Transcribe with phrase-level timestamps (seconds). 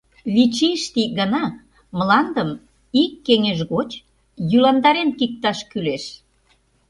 [0.33, 1.43] Вич ийыште ик гана
[1.97, 2.49] мландым
[3.01, 3.89] ик кеҥеж гоч
[4.49, 6.03] йӱландарен кийыкташ кӱлеш.